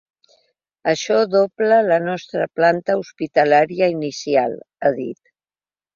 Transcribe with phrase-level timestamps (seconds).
[0.93, 4.57] “Això dobla la nostra planta hospitalària inicial”,
[4.89, 5.21] ha dit.